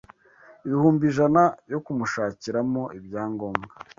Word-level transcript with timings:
ibihumbi 0.65 1.03
ijana 1.11 1.43
yo 1.71 1.79
kumushakiramo 1.85 2.83
ibyangombwa 2.97 3.67